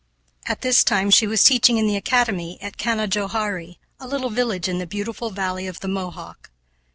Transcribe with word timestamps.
At 0.47 0.61
this 0.61 0.83
time 0.83 1.11
she 1.11 1.27
was 1.27 1.43
teaching 1.43 1.77
in 1.77 1.85
the 1.85 1.95
academy 1.95 2.59
at 2.59 2.75
Canajoharie, 2.75 3.77
a 3.99 4.07
little 4.07 4.31
village 4.31 4.67
in 4.67 4.79
the 4.79 4.87
beautiful 4.87 5.29
valley 5.29 5.67
of 5.67 5.81
the 5.81 5.87
Mohawk. 5.87 6.49